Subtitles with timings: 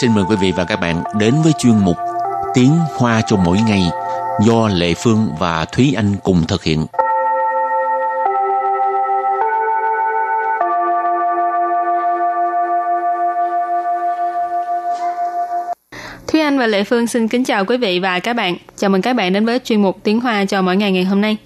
[0.00, 1.96] xin mời quý vị và các bạn đến với chuyên mục
[2.54, 3.82] Tiếng Hoa cho mỗi ngày
[4.46, 6.86] do Lệ Phương và Thúy Anh cùng thực hiện.
[16.28, 18.56] Thúy Anh và Lệ Phương xin kính chào quý vị và các bạn.
[18.76, 21.20] Chào mừng các bạn đến với chuyên mục Tiếng Hoa cho mỗi ngày ngày hôm
[21.20, 21.36] nay.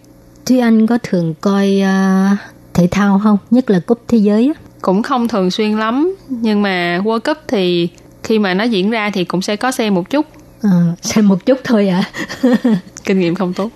[0.46, 2.38] Thúy Anh có thường coi uh,
[2.74, 3.38] thể thao không?
[3.50, 4.62] Nhất là cúp thế giới á.
[4.82, 7.88] Cũng không thường xuyên lắm, nhưng mà World Cup thì
[8.25, 10.25] khi mà nó diễn ra thì cũng sẽ có xem một chút.
[10.61, 12.03] À, xem một chút thôi ạ.
[12.43, 12.57] À.
[13.03, 13.69] Kinh nghiệm không tốt.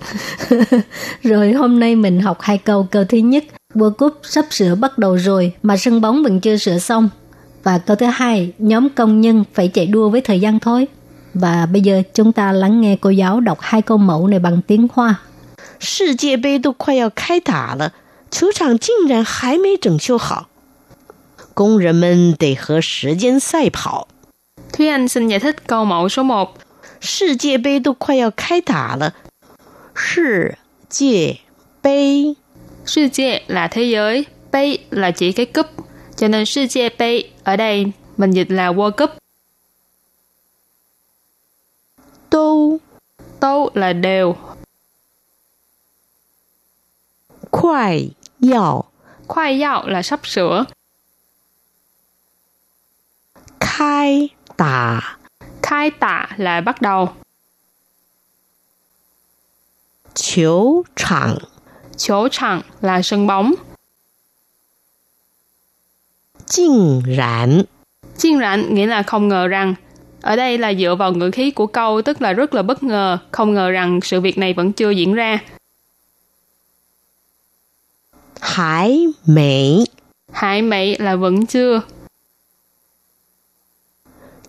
[1.22, 2.86] rồi hôm nay mình học hai câu.
[2.90, 3.44] Câu thứ nhất,
[3.74, 7.08] World Cup sắp sửa bắt đầu rồi mà sân bóng vẫn chưa sửa xong.
[7.62, 10.86] Và câu thứ hai, nhóm công nhân phải chạy đua với thời gian thôi.
[11.34, 14.62] Và bây giờ chúng ta lắng nghe cô giáo đọc hai câu mẫu này bằng
[14.66, 15.14] tiếng Hoa.
[15.78, 17.92] 世界杯都快要开打了，
[18.30, 20.48] 球场竟然还没整修好，
[21.52, 24.08] 工人们得和时间赛跑。
[24.72, 26.54] Thúy Anh xin giải thích câu mẫu số 1.
[27.00, 29.14] 世界杯都快要开打了，
[29.94, 31.40] 世界
[31.80, 32.36] 杯
[32.84, 35.66] 世界là thế giới,杯là chỉ cái cúp,
[36.16, 39.10] cho nên世界杯ở đây mình dịch là World Cup.
[42.30, 42.80] 都
[43.40, 44.36] Tô là đều,
[47.50, 48.84] 快要
[49.26, 50.66] khoai yao là sắp sửa,
[53.60, 54.30] 开
[54.61, 55.17] tả.
[55.61, 57.09] Khai tả là bắt đầu.
[60.13, 61.37] Chiếu chẳng
[61.97, 63.53] Chiếu chẳng là sân bóng.
[66.45, 67.63] Chinh rãn
[68.17, 69.75] Chinh rãn nghĩa là không ngờ rằng.
[70.21, 73.17] Ở đây là dựa vào ngữ khí của câu tức là rất là bất ngờ,
[73.31, 75.39] không ngờ rằng sự việc này vẫn chưa diễn ra.
[78.41, 79.85] Hải mỹ
[80.31, 81.81] Hải mỹ là vẫn chưa.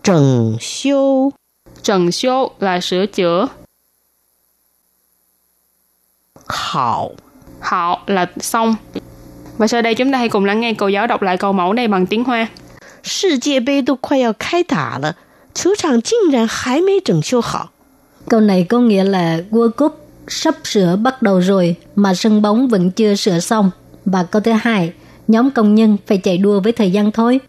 [0.02, 1.30] 整修
[1.82, 3.48] trần số là sửa chữa,
[6.46, 7.10] 好。
[7.60, 8.76] họ là xong.
[9.56, 11.72] Và sau đây chúng ta hãy cùng lắng nghe cô giáo đọc lại câu mẫu
[11.72, 12.48] này bằng tiếng Hoa.
[13.02, 15.16] 世界杯都快要开打了，
[15.54, 17.70] 球场竟然还没整修好。
[18.28, 22.68] Câu này có nghĩa là World Cup sắp sửa bắt đầu rồi mà sân bóng
[22.68, 23.70] vẫn chưa sửa xong.
[24.04, 24.92] Và câu thứ hai,
[25.28, 27.40] nhóm công nhân phải chạy đua với thời gian thôi.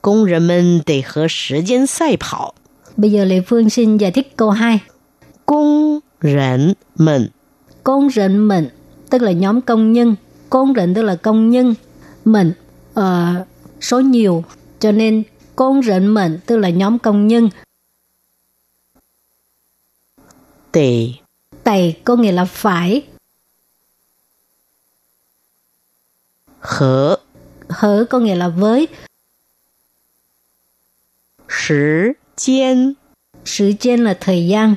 [0.00, 2.54] 工人们得和时间赛跑。
[2.96, 4.80] Bây giờ Lê Phương xin giải thích câu 2.
[5.44, 7.30] 工人们
[7.84, 8.68] Công rệnh mình,
[9.10, 10.16] tức là nhóm công nhân.
[10.50, 11.74] Công rệnh tức là công nhân.
[12.24, 12.52] Mình,
[12.94, 13.34] ờ,
[13.80, 14.44] số nhiều.
[14.78, 15.22] Cho nên
[15.56, 17.48] công rệnh mình tức là nhóm công nhân.
[20.72, 21.12] 得
[21.64, 23.02] Tày có nghĩa là phải.
[26.60, 27.16] 和
[27.68, 28.88] Hở có nghĩa là với.
[31.60, 32.96] 时间
[33.44, 34.74] Sự trên là thời gian.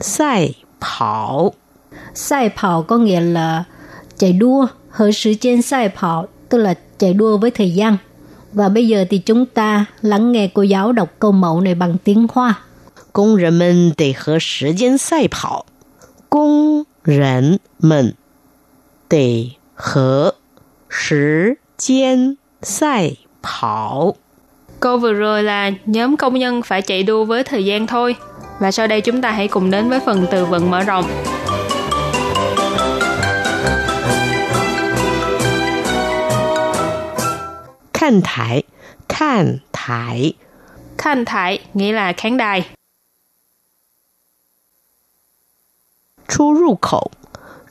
[0.00, 1.54] 赛跑。
[2.14, 3.64] Sai跑có nghĩa là
[4.18, 4.66] chạy đua.
[4.90, 7.96] Hở sự trên sai跑tức là chạy đua với thời gian.
[8.52, 11.96] Và bây giờ thì chúng ta lắng nghe cô giáo đọc câu mẫu này bằng
[12.04, 12.54] tiếng Hoa.
[13.12, 15.66] 工人们得和时间赛跑。
[16.28, 18.14] 工人们
[19.08, 20.34] 得和
[20.88, 24.13] 时间赛 跑.
[24.79, 28.15] Câu vừa rồi là nhóm công nhân phải chạy đua với thời gian thôi.
[28.59, 31.05] Và sau đây chúng ta hãy cùng đến với phần từ vựng mở rộng.
[38.09, 38.63] khán thải
[39.09, 40.33] khán thải
[40.97, 42.69] khán thải nghĩa là khán đài.
[46.27, 47.09] Chu rù khẩu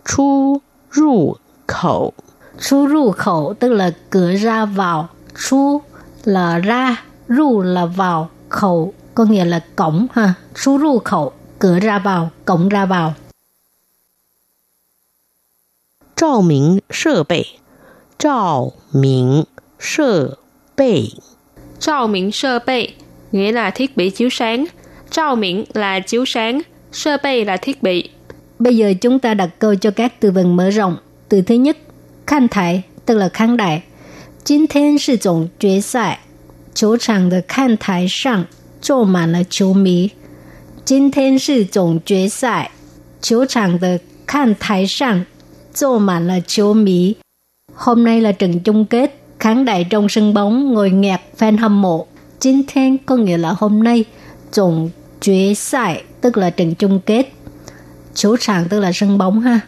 [0.04, 0.60] Chu
[0.92, 1.34] rù
[1.66, 2.12] khẩu
[2.60, 5.08] Chu rù khẩu tức là cửa ra vào.
[5.38, 5.80] Chu
[6.24, 10.34] là ra, ru là vào, khẩu có nghĩa là cổng ha.
[10.54, 13.14] Chu ru khẩu, cửa ra vào, cổng ra vào.
[16.16, 17.42] Trào minh sơ bệ
[18.18, 19.44] Trào minh
[19.80, 20.34] sơ
[20.76, 21.02] bệ
[21.80, 22.88] Trào minh sơ bệ
[23.32, 24.64] nghĩa là thiết bị chiếu sáng.
[25.10, 26.60] Trào minh là chiếu sáng,
[26.92, 28.10] sơ bệ là thiết bị.
[28.58, 30.96] Bây giờ chúng ta đặt câu cho các từ vựng mở rộng.
[31.28, 31.78] Từ thứ nhất,
[32.26, 33.82] khăn thải, tức là khán đại.
[34.47, 36.19] 今天是总决赛，
[36.75, 38.45] 球场的看台上
[38.81, 40.11] 坐满了球迷。
[40.85, 42.71] 今天是总决赛，
[43.21, 45.25] 球场的看台上
[45.73, 47.15] 坐满了球迷。
[47.73, 52.07] Hôm nay là trận chung kết, khán đài trong sân bóng ngồi nghẹt fan hâm mộ.
[52.39, 54.05] Chính thiên có nghĩa là hôm nay,
[54.55, 54.89] tổng
[55.21, 57.25] quyết赛tức là trận chung kết.
[58.15, 59.59] Chủ场tức là sân bóng ha.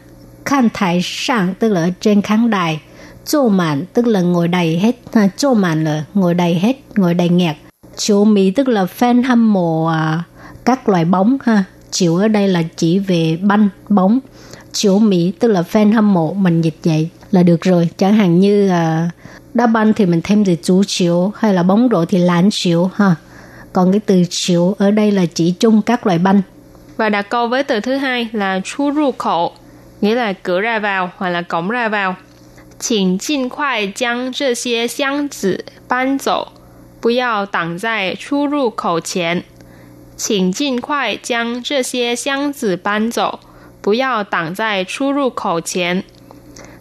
[0.46, 2.80] Khán thải sàng tức là ở trên khán đài.
[3.27, 4.97] Chô mạn tức là ngồi đầy hết.
[5.13, 7.57] À, chô mạn là ngồi đầy hết, ngồi đầy nghẹt.
[7.97, 10.23] Chiếu mỹ tức là fan hâm mộ à,
[10.65, 11.65] các loại bóng ha.
[11.91, 14.19] Chiếu ở đây là chỉ về banh, bóng.
[14.73, 17.89] Chiếu mỹ tức là fan hâm mộ, mình dịch vậy là được rồi.
[17.97, 19.11] Chẳng hạn như à,
[19.55, 22.91] đá banh thì mình thêm từ chú chiếu hay là bóng rổ thì lán chiếu
[22.95, 23.15] ha.
[23.73, 26.43] Còn cái từ chiếu ở đây là chỉ chung các loại banh.
[26.97, 29.53] Và đặt câu với từ thứ hai là chú ru khẩu,
[30.01, 32.17] nghĩa là cửa ra vào hoặc là cổng ra vào.
[32.80, 36.52] 请尽快将这些箱子搬走，
[37.02, 39.44] 不要挡在出入口前。
[40.18, 43.40] 请尽快将这些箱子搬走，
[43.82, 46.04] 不要挡在出入口前。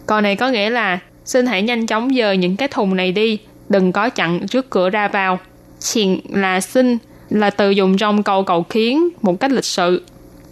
[0.05, 3.39] Câu này có nghĩa là xin hãy nhanh chóng dời những cái thùng này đi,
[3.69, 5.39] đừng có chặn trước cửa ra vào.
[5.79, 6.97] Xin là xin
[7.29, 10.03] là từ dùng trong câu cầu khiến một cách lịch sự.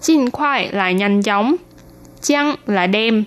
[0.01, 1.55] Jin khoai là nhanh chóng.
[2.21, 3.23] Chăng là đem.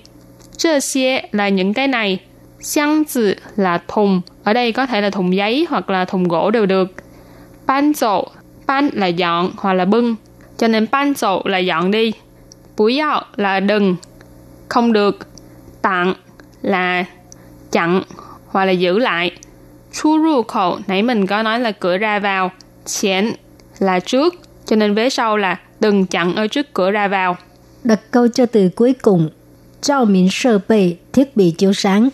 [0.62, 2.20] 这些 là những cái này.
[2.60, 4.22] Xiang zi là thùng.
[4.44, 6.92] Ở đây có thể là thùng giấy hoặc là thùng gỗ đều được.
[7.66, 8.28] Ban dậu.
[8.68, 10.16] Ban là dọn hoặc là bưng.
[10.58, 12.14] Cho nên ban dậu là dọn đi.
[12.78, 13.96] Bú yào là đừng.
[14.70, 15.28] Không được.
[15.82, 16.14] Tặng
[16.62, 17.06] là
[17.72, 18.04] chặn
[18.48, 19.32] hoặc là giữ lại.
[19.94, 22.52] Chu ru khẩu nãy mình có nói là cửa ra vào.
[22.86, 23.34] Chén
[23.80, 24.36] là trước.
[24.66, 27.38] Cho nên vế sau là đừng chặn ở trước cửa ra vào.
[27.84, 29.30] Đặt câu cho từ cuối cùng.
[29.81, 32.11] Trao minh sơ bày, thiết bị chiếu sáng.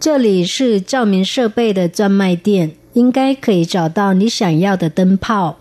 [0.00, 5.56] 这里是照明设备的专卖店，应该可以找到你想要的灯泡。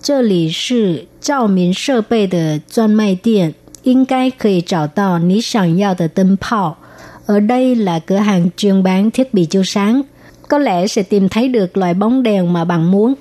[0.00, 6.78] 这里是照明设备的专卖店，应该可以找到你想要的灯泡。
[7.26, 10.02] Ở đây là cửa hàng chuyên bán thiết bị chiếu sáng.
[10.48, 13.14] Có lẽ sẽ tìm thấy được loại bóng đèn mà bạn muốn.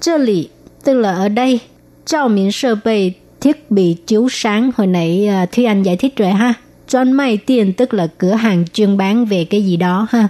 [0.00, 0.48] 这里
[0.84, 1.60] tức là ở đây.
[2.06, 6.16] Trao miễn sơ bày thiết bị chiếu sáng hồi nãy uh, Thúy Anh giải thích
[6.16, 6.54] rồi ha.
[6.88, 10.28] Chuyên mai tiền tức là cửa hàng chuyên bán về cái gì đó ha.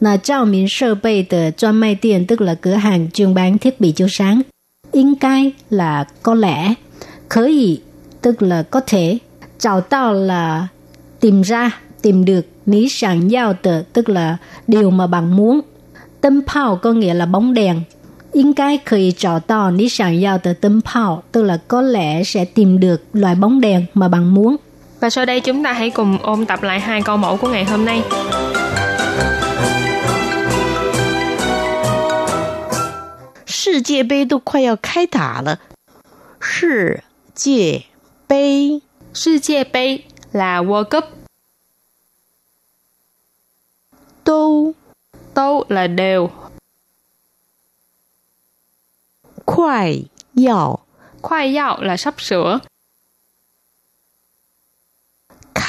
[0.00, 3.58] Là trao miễn sơ bày de chuyên mai tiền tức là cửa hàng chuyên bán
[3.58, 4.42] thiết bị chiếu sáng.
[4.92, 6.74] 应该 là có lẽ.
[7.28, 7.80] Khởi ý
[8.22, 9.18] tức là có thể.
[9.58, 10.68] Chào tao là
[11.20, 12.46] tìm ra, tìm được.
[12.66, 14.36] Ní sẵn giao tờ tức là
[14.66, 15.60] điều mà bạn muốn.
[16.20, 17.82] Tâm phao có nghĩa là bóng đèn.
[18.32, 24.56] 应该可以找到你想要的灯泡, tức là có lẽ sẽ tìm được loại bóng đèn mà bạn muốn.
[25.00, 27.64] Và sau đây chúng ta hãy cùng ôn tập lại hai câu mẫu của ngày
[27.64, 28.02] hôm nay.
[33.46, 35.58] 世界杯都快要开打了，
[36.40, 37.02] 世
[37.34, 37.86] 界
[38.28, 38.82] 杯，
[39.12, 41.04] 世界杯 là World Cup,
[44.22, 44.74] 都
[45.34, 46.30] đâu là đều,
[49.44, 50.04] 快
[50.34, 50.80] 要
[51.22, 52.60] khoai yao là sắp sửa,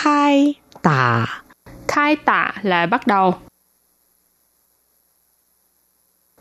[0.02, 1.26] khai tả.
[1.88, 3.34] Khai tả là bắt đầu.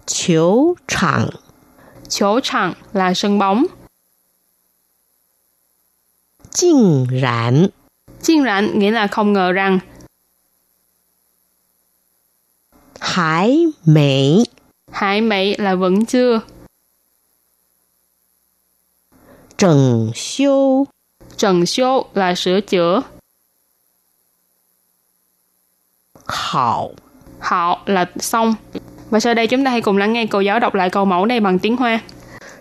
[0.05, 1.29] Chiếu chẳng
[2.09, 3.65] Chiếu chẳng là sân bóng.
[6.51, 7.67] Chinh rãn
[8.21, 9.79] Chinh rãn nghĩa là không ngờ rằng.
[12.99, 14.43] Hải mỹ
[14.91, 16.41] Hải mỹ là vẫn chưa.
[19.57, 20.87] Trần siêu
[21.37, 23.01] Trần siêu là sửa chữa.
[26.28, 26.90] 好。
[27.38, 28.54] họ là xong.
[29.10, 31.26] Và sau đây chúng ta hãy cùng lắng nghe cô giáo đọc lại câu mẫu
[31.26, 32.00] này bằng tiếng Hoa.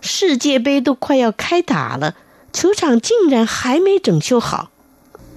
[0.02, 2.14] 世界杯都快要开打了，
[2.52, 4.70] 球场竟然还没整修好。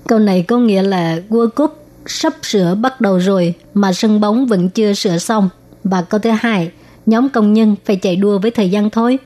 [0.07, 4.47] Câu này có nghĩa là World Cup sắp sửa bắt đầu rồi mà sân bóng
[4.47, 5.49] vẫn chưa sửa xong.
[5.85, 6.71] Và câu thứ hai,
[7.07, 9.19] nhóm công nhân phải chạy đua với thời gian thôi.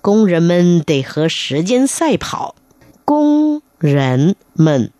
[0.00, 2.54] 工人们得和时间赛跑。
[3.04, 4.90] 工人们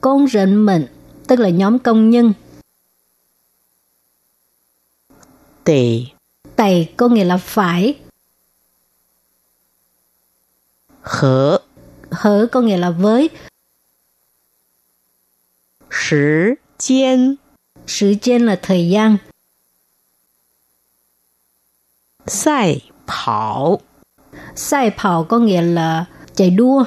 [0.00, 0.86] Công rệnh mệnh,
[1.26, 2.32] tức là nhóm công nhân.
[5.68, 6.06] 得
[6.56, 7.94] Tày có nghĩa là phải,
[11.02, 11.58] 和
[12.10, 13.30] hở có nghĩa là với,
[15.90, 17.36] 时间
[17.86, 19.18] sự trên là thời gian.
[22.26, 23.80] 赛跑。
[24.56, 26.84] Sai phào có nghĩa là chạy đua.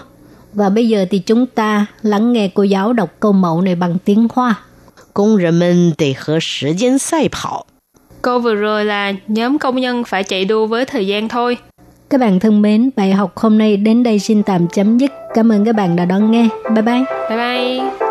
[0.54, 3.98] Và bây giờ thì chúng ta lắng nghe cô giáo đọc câu mẫu này bằng
[4.06, 4.64] tiếng Hoa.
[5.14, 7.68] 工人们得和时间赛跑。
[8.23, 11.57] Câu vừa rồi là nhóm công nhân phải chạy đua với thời gian thôi.
[12.11, 15.11] Các bạn thân mến, bài học hôm nay đến đây xin tạm chấm dứt.
[15.35, 16.49] Cảm ơn các bạn đã đón nghe.
[16.75, 17.05] Bye bye.
[17.29, 18.09] Bye bye.